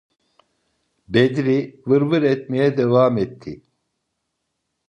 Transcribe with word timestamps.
Bedri 1.07 1.81
vırvır 1.87 2.21
etmeye 2.23 2.77
devam 2.77 3.17
etti: 3.17 3.61